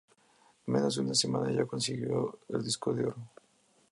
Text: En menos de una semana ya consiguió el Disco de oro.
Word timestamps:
En 0.65 0.73
menos 0.73 0.95
de 0.95 1.01
una 1.03 1.13
semana 1.13 1.51
ya 1.51 1.67
consiguió 1.67 2.39
el 2.49 2.63
Disco 2.63 2.91
de 2.91 3.05
oro. 3.05 3.17